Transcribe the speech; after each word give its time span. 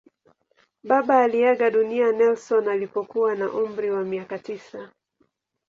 Baba 0.83 1.17
aliaga 1.19 1.69
dunia 1.71 2.11
Nelson 2.11 2.67
alipokuwa 2.67 3.35
na 3.35 3.51
umri 3.53 3.91
wa 3.91 4.03
miaka 4.03 4.39
tisa. 4.39 4.91